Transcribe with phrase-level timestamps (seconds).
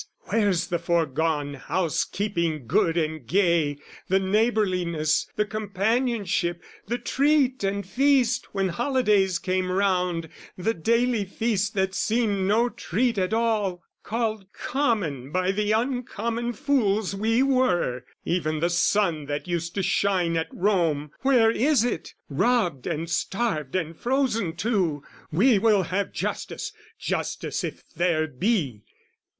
[0.21, 3.77] "Where's the foregone housekeeping good and gay,
[4.07, 11.75] "The neighbourliness, the companionship, "The treat and feast when holidays came round, "The daily feast
[11.75, 18.03] that seemed no treat at all, "Called common by the uncommon fools we were!
[18.25, 22.15] "Even the sun that used to shine at Rome, "Where is it?
[22.27, 28.81] Robbed and starved and frozen too, "We will have justice, justice if there be!"